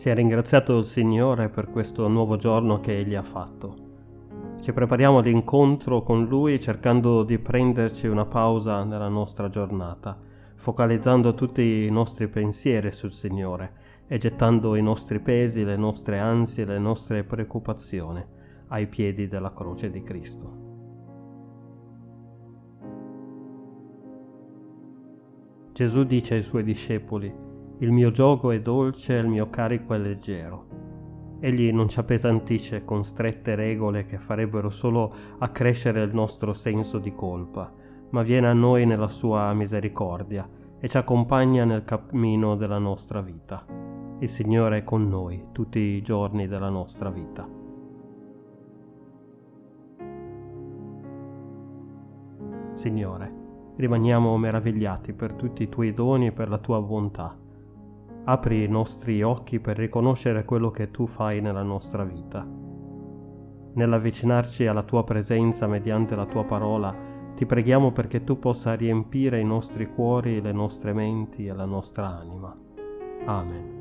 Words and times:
Sia 0.00 0.14
ringraziato 0.14 0.78
il 0.78 0.86
Signore 0.86 1.50
per 1.50 1.68
questo 1.68 2.08
nuovo 2.08 2.38
giorno 2.38 2.80
che 2.80 3.00
Egli 3.00 3.14
ha 3.14 3.22
fatto. 3.22 3.76
Ci 4.62 4.72
prepariamo 4.72 5.18
all'incontro 5.18 6.02
con 6.02 6.24
Lui 6.24 6.58
cercando 6.58 7.22
di 7.22 7.38
prenderci 7.38 8.06
una 8.06 8.24
pausa 8.24 8.82
nella 8.82 9.08
nostra 9.08 9.50
giornata, 9.50 10.18
focalizzando 10.54 11.34
tutti 11.34 11.84
i 11.84 11.90
nostri 11.90 12.28
pensieri 12.28 12.92
sul 12.92 13.12
Signore 13.12 13.72
e 14.06 14.16
gettando 14.16 14.74
i 14.74 14.80
nostri 14.80 15.20
pesi, 15.20 15.64
le 15.64 15.76
nostre 15.76 16.18
ansie, 16.18 16.64
le 16.64 16.78
nostre 16.78 17.22
preoccupazioni 17.22 18.24
ai 18.68 18.86
piedi 18.86 19.28
della 19.28 19.52
croce 19.52 19.90
di 19.90 20.02
Cristo. 20.02 20.52
Gesù 25.74 26.04
dice 26.04 26.36
ai 26.36 26.42
suoi 26.42 26.62
discepoli, 26.64 27.48
il 27.80 27.92
mio 27.92 28.10
gioco 28.10 28.50
è 28.50 28.60
dolce 28.60 29.14
il 29.14 29.26
mio 29.26 29.48
carico 29.48 29.94
è 29.94 29.98
leggero. 29.98 30.66
Egli 31.40 31.72
non 31.72 31.88
ci 31.88 31.98
appesantisce 31.98 32.84
con 32.84 33.04
strette 33.04 33.54
regole 33.54 34.04
che 34.04 34.18
farebbero 34.18 34.68
solo 34.68 35.10
accrescere 35.38 36.02
il 36.02 36.12
nostro 36.12 36.52
senso 36.52 36.98
di 36.98 37.14
colpa, 37.14 37.72
ma 38.10 38.22
viene 38.22 38.48
a 38.48 38.52
noi 38.52 38.84
nella 38.84 39.08
sua 39.08 39.54
misericordia 39.54 40.46
e 40.78 40.88
ci 40.88 40.96
accompagna 40.98 41.64
nel 41.64 41.84
cammino 41.84 42.54
della 42.54 42.76
nostra 42.76 43.22
vita. 43.22 43.64
Il 44.18 44.28
Signore 44.28 44.78
è 44.78 44.84
con 44.84 45.08
noi 45.08 45.46
tutti 45.50 45.78
i 45.78 46.02
giorni 46.02 46.46
della 46.46 46.68
nostra 46.68 47.08
vita. 47.08 47.48
Signore, 52.74 53.32
rimaniamo 53.76 54.36
meravigliati 54.36 55.14
per 55.14 55.32
tutti 55.32 55.62
i 55.62 55.70
tuoi 55.70 55.94
doni 55.94 56.26
e 56.26 56.32
per 56.32 56.50
la 56.50 56.58
tua 56.58 56.78
bontà 56.82 57.48
Apri 58.24 58.64
i 58.64 58.68
nostri 58.68 59.22
occhi 59.22 59.60
per 59.60 59.76
riconoscere 59.76 60.44
quello 60.44 60.70
che 60.70 60.90
tu 60.90 61.06
fai 61.06 61.40
nella 61.40 61.62
nostra 61.62 62.04
vita. 62.04 62.46
Nell'avvicinarci 63.72 64.66
alla 64.66 64.82
tua 64.82 65.04
presenza 65.04 65.66
mediante 65.66 66.14
la 66.14 66.26
tua 66.26 66.44
parola, 66.44 66.94
ti 67.34 67.46
preghiamo 67.46 67.92
perché 67.92 68.24
tu 68.24 68.38
possa 68.38 68.74
riempire 68.74 69.40
i 69.40 69.44
nostri 69.44 69.86
cuori, 69.86 70.40
le 70.40 70.52
nostre 70.52 70.92
menti 70.92 71.46
e 71.46 71.54
la 71.54 71.64
nostra 71.64 72.18
anima. 72.18 72.54
Amen. 73.24 73.79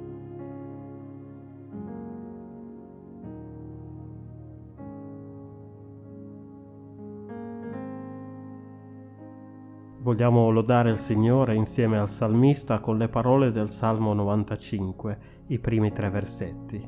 Vogliamo 10.09 10.49
lodare 10.49 10.89
il 10.89 10.97
Signore 10.97 11.53
insieme 11.53 11.99
al 11.99 12.09
salmista 12.09 12.79
con 12.79 12.97
le 12.97 13.09
parole 13.09 13.51
del 13.51 13.69
Salmo 13.69 14.11
95, 14.15 15.19
i 15.49 15.59
primi 15.59 15.91
tre 15.91 16.09
versetti. 16.09 16.83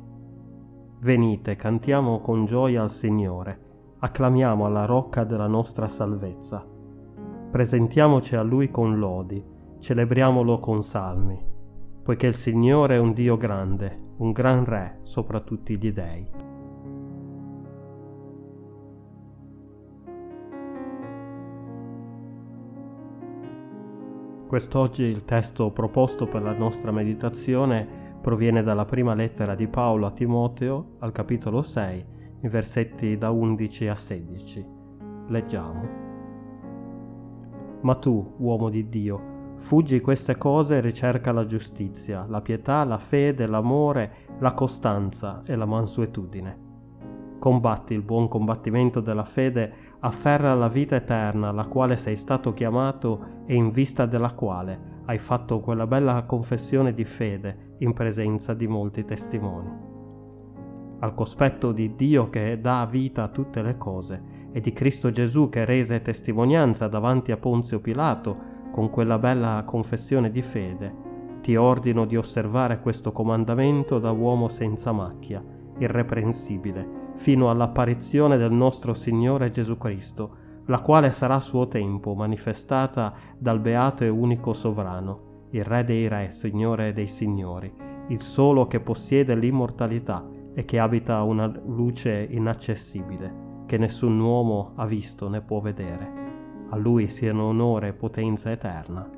Venite, 1.01 1.55
cantiamo 1.55 2.19
con 2.19 2.45
gioia 2.45 2.81
al 2.81 2.89
Signore, 2.89 3.59
acclamiamo 3.99 4.65
alla 4.65 4.85
rocca 4.85 5.23
della 5.23 5.45
nostra 5.45 5.87
salvezza. 5.87 6.65
Presentiamoci 7.51 8.35
a 8.35 8.41
Lui 8.41 8.71
con 8.71 8.97
lodi, 8.97 9.45
celebriamolo 9.77 10.59
con 10.59 10.81
salmi, 10.81 11.39
poiché 12.01 12.25
il 12.25 12.33
Signore 12.33 12.95
è 12.95 12.99
un 12.99 13.13
Dio 13.13 13.37
grande, 13.37 14.13
un 14.17 14.31
gran 14.31 14.65
Re 14.65 14.97
sopra 15.03 15.41
tutti 15.41 15.77
gli 15.77 15.91
dei. 15.91 16.50
Quest'oggi 24.51 25.03
il 25.03 25.23
testo 25.23 25.71
proposto 25.71 26.27
per 26.27 26.41
la 26.41 26.51
nostra 26.51 26.91
meditazione 26.91 27.87
proviene 28.19 28.61
dalla 28.63 28.83
prima 28.83 29.13
lettera 29.13 29.55
di 29.55 29.65
Paolo 29.69 30.07
a 30.07 30.11
Timoteo 30.11 30.97
al 30.99 31.13
capitolo 31.13 31.61
6, 31.61 32.05
i 32.41 32.47
versetti 32.49 33.17
da 33.17 33.31
11 33.31 33.87
a 33.87 33.95
16. 33.95 34.65
Leggiamo. 35.29 35.89
Ma 37.79 37.95
tu, 37.95 38.35
uomo 38.39 38.69
di 38.69 38.89
Dio, 38.89 39.53
fuggi 39.55 40.01
queste 40.01 40.35
cose 40.35 40.75
e 40.75 40.81
ricerca 40.81 41.31
la 41.31 41.45
giustizia, 41.45 42.25
la 42.27 42.41
pietà, 42.41 42.83
la 42.83 42.97
fede, 42.97 43.45
l'amore, 43.45 44.11
la 44.39 44.51
costanza 44.51 45.43
e 45.45 45.55
la 45.55 45.65
mansuetudine 45.65 46.71
Combatti 47.41 47.95
il 47.95 48.03
buon 48.03 48.27
combattimento 48.27 48.99
della 48.99 49.23
fede, 49.23 49.90
afferra 50.01 50.53
la 50.53 50.67
vita 50.67 50.95
eterna, 50.95 51.49
alla 51.49 51.65
quale 51.65 51.97
sei 51.97 52.15
stato 52.15 52.53
chiamato 52.53 53.43
e 53.45 53.55
in 53.55 53.71
vista 53.71 54.05
della 54.05 54.33
quale 54.33 54.99
hai 55.05 55.17
fatto 55.17 55.59
quella 55.59 55.87
bella 55.87 56.23
confessione 56.23 56.93
di 56.93 57.03
fede 57.03 57.75
in 57.79 57.93
presenza 57.93 58.53
di 58.53 58.67
molti 58.67 59.03
testimoni. 59.05 59.89
Al 60.99 61.13
cospetto 61.15 61.71
di 61.71 61.95
Dio 61.95 62.29
che 62.29 62.59
dà 62.61 62.87
vita 62.89 63.23
a 63.23 63.27
tutte 63.29 63.61
le 63.61 63.77
cose 63.77 64.39
e 64.51 64.59
di 64.59 64.71
Cristo 64.71 65.09
Gesù 65.09 65.49
che 65.49 65.65
rese 65.65 66.01
testimonianza 66.01 66.87
davanti 66.87 67.31
a 67.31 67.37
Ponzio 67.37 67.79
Pilato 67.79 68.49
con 68.71 68.89
quella 68.89 69.17
bella 69.17 69.63
confessione 69.65 70.31
di 70.31 70.41
fede, 70.41 71.09
ti 71.41 71.55
ordino 71.55 72.05
di 72.05 72.15
osservare 72.15 72.79
questo 72.79 73.11
comandamento 73.11 73.97
da 73.97 74.11
uomo 74.11 74.47
senza 74.47 74.91
macchia, 74.91 75.43
irreprensibile, 75.83 76.87
fino 77.15 77.49
all'apparizione 77.49 78.37
del 78.37 78.51
nostro 78.51 78.93
Signore 78.93 79.51
Gesù 79.51 79.77
Cristo, 79.77 80.37
la 80.65 80.79
quale 80.79 81.11
sarà 81.11 81.35
a 81.35 81.41
suo 81.41 81.67
tempo 81.67 82.13
manifestata 82.13 83.13
dal 83.37 83.59
beato 83.59 84.03
e 84.03 84.09
unico 84.09 84.53
sovrano, 84.53 85.47
il 85.51 85.63
Re 85.63 85.83
dei 85.83 86.07
Re, 86.07 86.31
Signore 86.31 86.93
dei 86.93 87.07
Signori, 87.07 87.73
il 88.07 88.21
solo 88.21 88.67
che 88.67 88.79
possiede 88.79 89.35
l'immortalità 89.35 90.25
e 90.53 90.65
che 90.65 90.79
abita 90.79 91.23
una 91.23 91.47
luce 91.65 92.27
inaccessibile, 92.29 93.49
che 93.65 93.77
nessun 93.77 94.19
uomo 94.19 94.73
ha 94.75 94.85
visto 94.85 95.29
né 95.29 95.41
può 95.41 95.59
vedere. 95.59 96.19
A 96.69 96.77
Lui 96.77 97.09
siano 97.09 97.45
onore 97.45 97.89
e 97.89 97.93
potenza 97.93 98.51
eterna. 98.51 99.09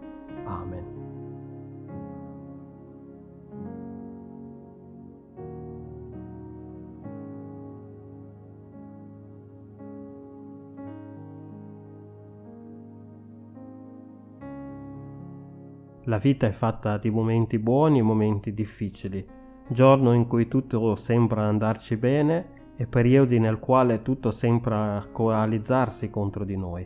Amen. 0.46 1.03
La 16.06 16.18
vita 16.18 16.47
è 16.47 16.52
fatta 16.52 16.97
di 16.97 17.09
momenti 17.09 17.58
buoni 17.58 18.00
e 18.00 18.02
momenti 18.02 18.53
difficili, 18.53 19.25
giorno 19.69 20.14
in 20.14 20.28
cui 20.28 20.50
tutto 20.50 20.96
sembra 20.96 21.44
andarci 21.44 21.96
bene 21.96 22.62
e 22.75 22.88
periodi 22.88 23.40
nel 23.40 23.59
quale 23.59 24.02
tutto 24.02 24.31
sembra 24.31 25.08
coalizzarsi 25.09 26.09
contro 26.09 26.44
di 26.44 26.58
noi. 26.58 26.86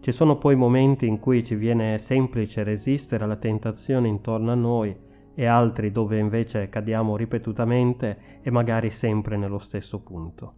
Ci 0.00 0.12
sono 0.12 0.38
poi 0.38 0.54
momenti 0.54 1.06
in 1.08 1.18
cui 1.18 1.42
ci 1.42 1.56
viene 1.56 1.98
semplice 1.98 2.62
resistere 2.62 3.24
alla 3.24 3.36
tentazione 3.36 4.06
intorno 4.06 4.52
a 4.52 4.54
noi 4.54 4.96
e 5.34 5.46
altri 5.46 5.90
dove 5.90 6.18
invece 6.18 6.68
cadiamo 6.68 7.16
ripetutamente 7.16 8.40
e 8.40 8.50
magari 8.52 8.90
sempre 8.90 9.36
nello 9.36 9.58
stesso 9.58 10.00
punto. 10.00 10.54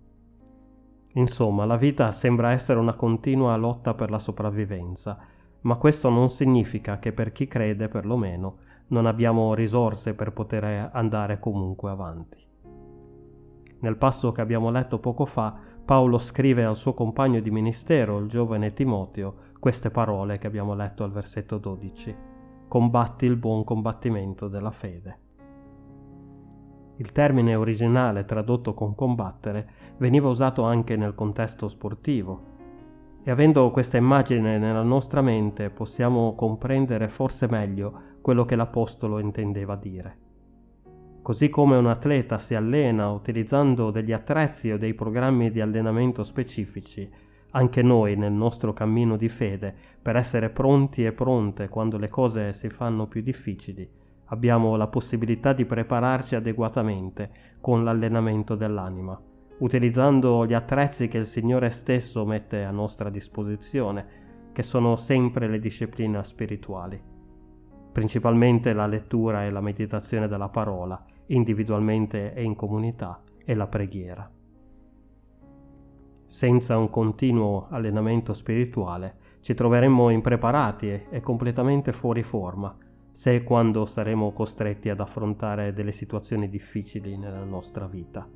Insomma, 1.15 1.65
la 1.65 1.77
vita 1.77 2.13
sembra 2.13 2.53
essere 2.53 2.79
una 2.79 2.95
continua 2.95 3.57
lotta 3.57 3.95
per 3.95 4.11
la 4.11 4.19
sopravvivenza, 4.19 5.19
ma 5.63 5.77
questo 5.77 6.09
non 6.09 6.31
significa 6.31 6.99
che 6.99 7.13
per 7.13 7.33
chi 7.33 7.47
crede, 7.47 7.89
perlomeno, 7.89 8.57
non 8.89 9.07
abbiamo 9.07 9.55
risorse 9.55 10.15
per 10.15 10.33
poter 10.33 10.91
andare 10.93 11.39
comunque 11.39 11.91
avanti. 11.91 12.39
Nel 13.81 13.97
passo 13.97 14.33
che 14.33 14.41
abbiamo 14.41 14.71
letto 14.71 14.99
poco 14.99 15.25
fa, 15.25 15.57
Paolo 15.85 16.19
scrive 16.19 16.65
al 16.65 16.77
suo 16.77 16.93
compagno 16.93 17.41
di 17.41 17.51
ministero, 17.51 18.19
il 18.19 18.29
giovane 18.29 18.73
Timoteo, 18.73 19.35
queste 19.59 19.91
parole 19.91 20.39
che 20.39 20.47
abbiamo 20.47 20.75
letto 20.75 21.03
al 21.03 21.11
versetto 21.11 21.59
12. 21.59 22.15
Combatti 22.69 23.27
il 23.27 23.37
buon 23.37 23.65
combattimento 23.65 24.49
della 24.49 24.71
fede. 24.71 25.19
Il 26.97 27.13
termine 27.13 27.55
originale 27.55 28.25
tradotto 28.27 28.75
con 28.75 28.95
combattere 28.95 29.69
veniva 29.97 30.29
usato 30.29 30.63
anche 30.63 30.97
nel 30.97 31.15
contesto 31.15 31.67
sportivo, 31.69 32.50
e 33.23 33.31
avendo 33.31 33.71
questa 33.71 33.99
immagine 33.99 34.59
nella 34.59 34.83
nostra 34.83 35.21
mente 35.21 35.69
possiamo 35.69 36.35
comprendere 36.35 37.09
forse 37.09 37.47
meglio 37.49 38.19
quello 38.23 38.45
che 38.45 38.57
l'Apostolo 38.57 39.19
intendeva 39.19 39.77
dire. 39.77 40.17
Così 41.23 41.51
come 41.51 41.77
un 41.77 41.87
atleta 41.87 42.39
si 42.39 42.55
allena 42.55 43.11
utilizzando 43.11 43.91
degli 43.91 44.13
attrezzi 44.13 44.71
o 44.71 44.79
dei 44.79 44.95
programmi 44.95 45.51
di 45.51 45.61
allenamento 45.61 46.25
specifici, 46.25 47.09
anche 47.51 47.83
noi 47.83 48.17
nel 48.17 48.33
nostro 48.33 48.73
cammino 48.73 49.17
di 49.17 49.29
fede, 49.29 49.75
per 50.01 50.17
essere 50.17 50.49
pronti 50.49 51.05
e 51.05 51.13
pronte 51.13 51.69
quando 51.69 51.99
le 51.99 52.09
cose 52.09 52.55
si 52.55 52.71
fanno 52.71 53.07
più 53.07 53.21
difficili, 53.21 53.87
abbiamo 54.27 54.77
la 54.77 54.87
possibilità 54.87 55.53
di 55.53 55.67
prepararci 55.67 56.37
adeguatamente 56.37 57.31
con 57.61 57.85
l'allenamento 57.85 58.55
dell'anima 58.55 59.21
utilizzando 59.61 60.47
gli 60.47 60.55
attrezzi 60.55 61.09
che 61.09 61.19
il 61.19 61.27
Signore 61.27 61.71
stesso 61.71 62.25
mette 62.25 62.65
a 62.65 62.71
nostra 62.71 63.11
disposizione, 63.11 64.19
che 64.53 64.63
sono 64.63 64.97
sempre 64.97 65.49
le 65.49 65.59
discipline 65.59 66.23
spirituali, 66.25 67.01
principalmente 67.93 68.73
la 68.73 68.87
lettura 68.87 69.45
e 69.45 69.51
la 69.51 69.61
meditazione 69.61 70.29
della 70.29 70.49
parola, 70.49 71.03
individualmente 71.27 72.35
e 72.35 72.43
in 72.43 72.57
comunità, 72.57 73.23
è 73.45 73.55
la 73.55 73.67
preghiera. 73.67 74.31
Senza 76.27 76.79
un 76.79 76.91
continuo 76.91 77.67
allenamento 77.71 78.33
spirituale 78.33 79.17
ci 79.41 79.55
troveremmo 79.55 80.11
impreparati 80.11 81.07
e 81.11 81.21
completamente 81.21 81.93
fuori 81.93 82.23
forma, 82.23 82.75
se 83.13 83.35
e 83.35 83.43
quando 83.43 83.85
saremo 83.85 84.33
costretti 84.33 84.89
ad 84.89 85.01
affrontare 85.01 85.73
delle 85.73 85.93
situazioni 85.93 86.49
difficili 86.49 87.17
nella 87.17 87.45
nostra 87.45 87.87
vita. 87.87 88.27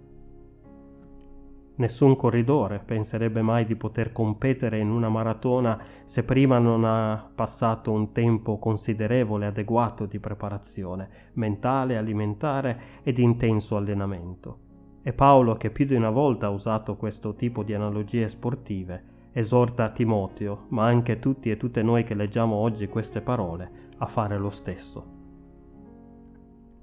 Nessun 1.77 2.15
corridore 2.15 2.79
penserebbe 2.79 3.43
mai 3.43 3.65
di 3.65 3.75
poter 3.75 4.13
competere 4.13 4.79
in 4.79 4.91
una 4.91 5.09
maratona 5.09 5.77
se 6.05 6.23
prima 6.23 6.59
non 6.59 6.85
ha 6.85 7.29
passato 7.35 7.91
un 7.91 8.13
tempo 8.13 8.59
considerevole, 8.59 9.47
adeguato 9.47 10.07
di 10.07 10.21
preparazione 10.21 11.33
mentale, 11.33 11.97
alimentare 11.97 12.81
e 13.03 13.13
di 13.13 13.25
intenso 13.25 13.77
allenamento. 13.77 14.59
E 15.03 15.13
Paolo, 15.13 15.57
che 15.57 15.71
più 15.71 15.85
di 15.85 15.97
una 15.97 16.11
volta 16.11 16.47
ha 16.47 16.51
usato 16.51 16.95
questo 16.95 17.35
tipo 17.35 17.65
di 17.65 17.75
analogie 17.75 18.29
sportive, 18.29 19.13
esorta 19.33 19.91
Timoteo, 19.91 20.67
ma 20.69 20.85
anche 20.85 21.19
tutti 21.19 21.51
e 21.51 21.57
tutte 21.57 21.83
noi 21.83 22.05
che 22.05 22.15
leggiamo 22.15 22.55
oggi 22.55 22.87
queste 22.87 23.21
parole, 23.21 23.91
a 23.99 24.07
fare 24.07 24.39
lo 24.39 24.51
stesso. 24.51 25.07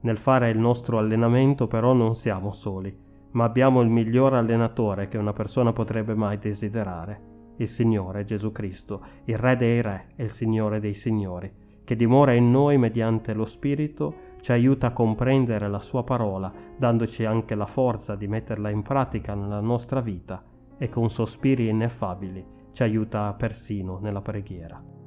Nel 0.01 0.17
fare 0.17 0.49
il 0.49 0.59
nostro 0.59 0.97
allenamento 0.97 1.67
però 1.67 1.93
non 1.93 2.13
siamo 2.13 2.51
soli 2.51 3.09
ma 3.31 3.43
abbiamo 3.43 3.81
il 3.81 3.89
miglior 3.89 4.33
allenatore 4.33 5.07
che 5.07 5.17
una 5.17 5.33
persona 5.33 5.73
potrebbe 5.73 6.13
mai 6.13 6.37
desiderare, 6.37 7.29
il 7.57 7.67
Signore 7.67 8.25
Gesù 8.25 8.51
Cristo, 8.51 9.01
il 9.25 9.37
Re 9.37 9.55
dei 9.57 9.81
Re 9.81 10.07
e 10.15 10.23
il 10.23 10.31
Signore 10.31 10.79
dei 10.79 10.93
Signori, 10.93 11.51
che 11.83 11.95
dimora 11.95 12.33
in 12.33 12.51
noi 12.51 12.77
mediante 12.77 13.33
lo 13.33 13.45
Spirito, 13.45 14.29
ci 14.41 14.51
aiuta 14.51 14.87
a 14.87 14.93
comprendere 14.93 15.67
la 15.67 15.79
Sua 15.79 16.03
parola, 16.03 16.51
dandoci 16.77 17.25
anche 17.25 17.55
la 17.55 17.67
forza 17.67 18.15
di 18.15 18.27
metterla 18.27 18.69
in 18.69 18.81
pratica 18.81 19.35
nella 19.35 19.59
nostra 19.59 20.01
vita 20.01 20.43
e 20.77 20.89
con 20.89 21.09
sospiri 21.09 21.67
ineffabili 21.67 22.59
ci 22.71 22.83
aiuta 22.83 23.33
persino 23.33 23.99
nella 23.99 24.21
preghiera. 24.21 25.00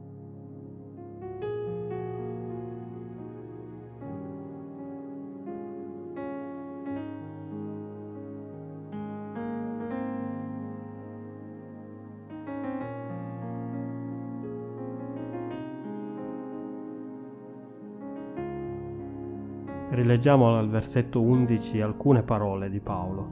Rileggiamo 19.94 20.58
al 20.58 20.68
versetto 20.68 21.20
11 21.20 21.80
alcune 21.80 22.22
parole 22.22 22.68
di 22.68 22.80
Paolo. 22.80 23.28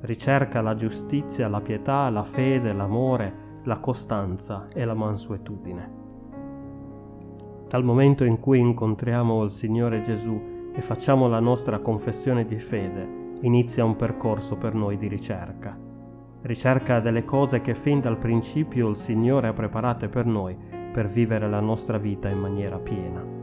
Ricerca 0.00 0.62
la 0.62 0.74
giustizia, 0.74 1.48
la 1.48 1.60
pietà, 1.60 2.08
la 2.08 2.22
fede, 2.22 2.72
l'amore, 2.72 3.60
la 3.64 3.76
costanza 3.76 4.68
e 4.72 4.86
la 4.86 4.94
mansuetudine. 4.94 5.90
Dal 7.68 7.84
momento 7.84 8.24
in 8.24 8.40
cui 8.40 8.58
incontriamo 8.58 9.44
il 9.44 9.50
Signore 9.50 10.00
Gesù 10.00 10.70
e 10.72 10.80
facciamo 10.80 11.28
la 11.28 11.40
nostra 11.40 11.78
confessione 11.80 12.46
di 12.46 12.58
fede, 12.58 13.36
inizia 13.42 13.84
un 13.84 13.96
percorso 13.96 14.56
per 14.56 14.72
noi 14.72 14.96
di 14.96 15.08
ricerca. 15.08 15.78
Ricerca 16.40 17.00
delle 17.00 17.26
cose 17.26 17.60
che 17.60 17.74
fin 17.74 18.00
dal 18.00 18.16
principio 18.16 18.88
il 18.88 18.96
Signore 18.96 19.48
ha 19.48 19.52
preparate 19.52 20.08
per 20.08 20.24
noi 20.24 20.56
per 20.90 21.06
vivere 21.06 21.50
la 21.50 21.60
nostra 21.60 21.98
vita 21.98 22.30
in 22.30 22.38
maniera 22.38 22.78
piena. 22.78 23.33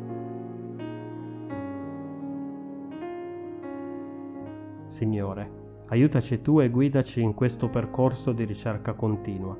Signore, 5.01 5.49
aiutaci 5.87 6.43
tu 6.43 6.59
e 6.59 6.69
guidaci 6.69 7.23
in 7.23 7.33
questo 7.33 7.69
percorso 7.69 8.33
di 8.33 8.43
ricerca 8.43 8.93
continua, 8.93 9.57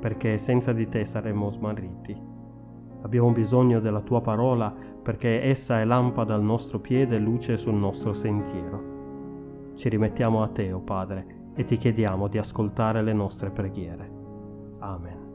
perché 0.00 0.38
senza 0.38 0.72
di 0.72 0.88
te 0.88 1.04
saremmo 1.04 1.50
smarriti. 1.50 2.16
Abbiamo 3.02 3.30
bisogno 3.32 3.80
della 3.80 4.00
tua 4.00 4.22
parola 4.22 4.74
perché 5.02 5.42
essa 5.42 5.78
è 5.78 5.84
lampada 5.84 6.32
al 6.32 6.42
nostro 6.42 6.78
piede 6.78 7.16
e 7.16 7.18
luce 7.18 7.58
sul 7.58 7.74
nostro 7.74 8.14
sentiero. 8.14 9.74
Ci 9.74 9.90
rimettiamo 9.90 10.42
a 10.42 10.48
te, 10.48 10.72
o 10.72 10.78
oh 10.78 10.80
Padre, 10.80 11.50
e 11.54 11.66
ti 11.66 11.76
chiediamo 11.76 12.26
di 12.26 12.38
ascoltare 12.38 13.02
le 13.02 13.12
nostre 13.12 13.50
preghiere. 13.50 14.10
Amen. 14.78 15.27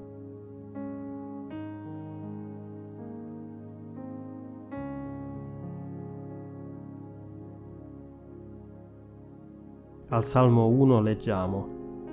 Al 10.14 10.24
Salmo 10.24 10.68
1 10.68 11.02
leggiamo, 11.02 11.68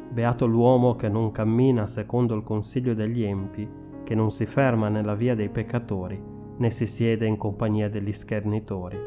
Beato 0.08 0.46
l'uomo 0.46 0.96
che 0.96 1.10
non 1.10 1.30
cammina 1.32 1.86
secondo 1.86 2.34
il 2.34 2.42
consiglio 2.42 2.94
degli 2.94 3.22
empi, 3.22 3.68
che 4.04 4.14
non 4.14 4.30
si 4.30 4.46
ferma 4.46 4.88
nella 4.88 5.14
via 5.14 5.34
dei 5.34 5.50
peccatori, 5.50 6.18
né 6.56 6.70
si 6.70 6.86
siede 6.86 7.26
in 7.26 7.36
compagnia 7.36 7.90
degli 7.90 8.14
schernitori, 8.14 8.98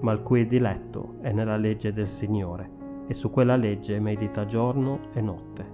ma 0.00 0.12
il 0.12 0.22
cui 0.22 0.46
diletto 0.46 1.16
è 1.20 1.30
nella 1.30 1.58
legge 1.58 1.92
del 1.92 2.08
Signore, 2.08 2.70
e 3.06 3.12
su 3.12 3.28
quella 3.28 3.54
legge 3.54 4.00
medita 4.00 4.46
giorno 4.46 5.00
e 5.12 5.20
notte. 5.20 5.66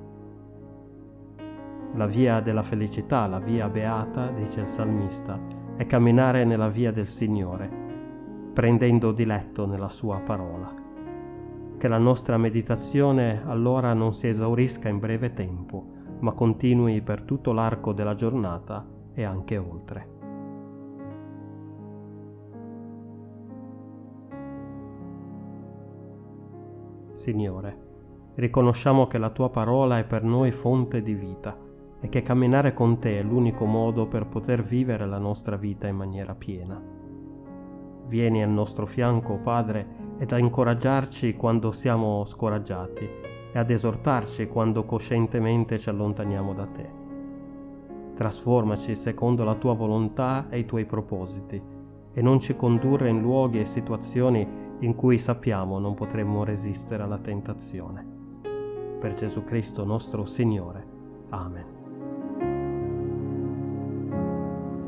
La 1.94 2.06
via 2.06 2.40
della 2.40 2.64
felicità, 2.64 3.28
la 3.28 3.38
via 3.38 3.68
beata, 3.68 4.32
dice 4.32 4.62
il 4.62 4.66
salmista, 4.66 5.38
è 5.76 5.86
camminare 5.86 6.44
nella 6.44 6.70
via 6.70 6.90
del 6.90 7.06
Signore, 7.06 7.70
prendendo 8.52 9.12
diletto 9.12 9.64
nella 9.64 9.90
sua 9.90 10.18
parola 10.18 10.82
che 11.84 11.90
la 11.90 11.98
nostra 11.98 12.38
meditazione 12.38 13.42
allora 13.44 13.92
non 13.92 14.14
si 14.14 14.26
esaurisca 14.26 14.88
in 14.88 14.98
breve 14.98 15.34
tempo, 15.34 15.84
ma 16.20 16.32
continui 16.32 17.02
per 17.02 17.20
tutto 17.24 17.52
l'arco 17.52 17.92
della 17.92 18.14
giornata 18.14 18.86
e 19.12 19.22
anche 19.22 19.58
oltre. 19.58 20.08
Signore, 27.12 27.78
riconosciamo 28.36 29.06
che 29.06 29.18
la 29.18 29.28
tua 29.28 29.50
parola 29.50 29.98
è 29.98 30.04
per 30.04 30.22
noi 30.22 30.52
fonte 30.52 31.02
di 31.02 31.12
vita 31.12 31.54
e 32.00 32.08
che 32.08 32.22
camminare 32.22 32.72
con 32.72 32.98
te 32.98 33.18
è 33.18 33.22
l'unico 33.22 33.66
modo 33.66 34.06
per 34.06 34.24
poter 34.24 34.62
vivere 34.62 35.04
la 35.04 35.18
nostra 35.18 35.56
vita 35.56 35.86
in 35.86 35.96
maniera 35.96 36.34
piena. 36.34 36.80
Vieni 38.06 38.42
al 38.42 38.48
nostro 38.48 38.86
fianco, 38.86 39.36
Padre, 39.36 40.03
ed 40.18 40.32
a 40.32 40.38
incoraggiarci 40.38 41.34
quando 41.34 41.72
siamo 41.72 42.24
scoraggiati 42.24 43.08
e 43.52 43.58
ad 43.58 43.70
esortarci 43.70 44.46
quando 44.46 44.84
coscientemente 44.84 45.78
ci 45.78 45.88
allontaniamo 45.88 46.54
da 46.54 46.66
te. 46.66 47.02
Trasformaci 48.14 48.94
secondo 48.94 49.44
la 49.44 49.54
tua 49.54 49.74
volontà 49.74 50.46
e 50.48 50.58
i 50.58 50.66
tuoi 50.66 50.84
propositi 50.84 51.60
e 52.12 52.22
non 52.22 52.40
ci 52.40 52.54
condurre 52.54 53.08
in 53.08 53.20
luoghi 53.20 53.60
e 53.60 53.64
situazioni 53.64 54.46
in 54.80 54.94
cui 54.94 55.18
sappiamo 55.18 55.78
non 55.78 55.94
potremmo 55.94 56.44
resistere 56.44 57.02
alla 57.02 57.18
tentazione. 57.18 58.06
Per 58.98 59.14
Gesù 59.14 59.44
Cristo 59.44 59.84
nostro 59.84 60.24
Signore. 60.24 60.86
Amen. 61.30 61.83